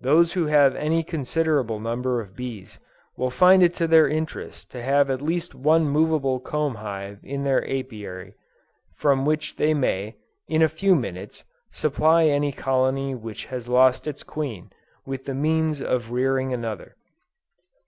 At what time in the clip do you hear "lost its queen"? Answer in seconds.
13.68-14.72